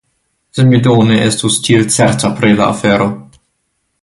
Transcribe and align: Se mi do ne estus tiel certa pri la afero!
Se 0.57 0.63
mi 0.69 0.79
do 0.87 0.95
ne 1.11 1.17
estus 1.25 1.59
tiel 1.67 1.87
certa 1.97 2.35
pri 2.41 2.53
la 2.63 2.67
afero! 2.73 3.11